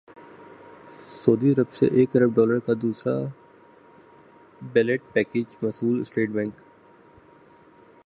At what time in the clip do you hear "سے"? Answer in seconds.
1.73-1.85